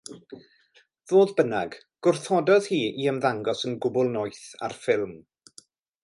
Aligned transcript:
Fodd 1.09 1.33
bynnag 1.39 1.75
gwrthododd 2.07 2.69
hi 2.71 2.79
i 3.03 3.05
ymddangos 3.11 3.61
yn 3.71 3.75
gwbl 3.85 4.09
noeth 4.15 4.41
ar 4.69 4.75
ffilm. 4.87 5.13